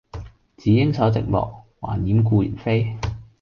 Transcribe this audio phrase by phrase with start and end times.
[0.57, 2.97] 只應守寂寞，還掩故園扉。